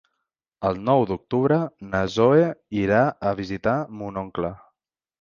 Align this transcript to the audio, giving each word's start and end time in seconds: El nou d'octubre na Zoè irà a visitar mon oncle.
El 0.69 0.79
nou 0.87 1.05
d'octubre 1.11 1.59
na 1.93 2.01
Zoè 2.15 2.49
irà 2.83 3.05
a 3.33 3.37
visitar 3.45 3.79
mon 4.03 4.23
oncle. 4.27 4.57